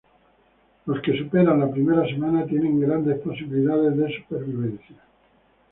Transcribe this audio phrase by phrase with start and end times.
[0.87, 4.95] Los que superan la primera semana tienen grandes posibilidades de supervivencia.